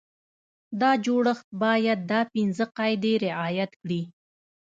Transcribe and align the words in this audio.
دا 0.81 0.91
جوړښت 1.05 1.47
باید 1.63 1.99
دا 2.11 2.21
پنځه 2.33 2.65
قاعدې 2.77 3.13
رعایت 3.25 3.71
کړي. 3.81 4.01